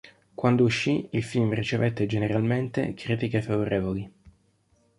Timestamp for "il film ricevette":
1.11-2.07